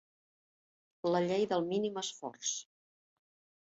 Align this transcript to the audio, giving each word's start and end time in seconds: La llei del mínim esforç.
La 1.17 1.23
llei 1.27 1.47
del 1.53 1.69
mínim 1.69 2.03
esforç. 2.07 2.59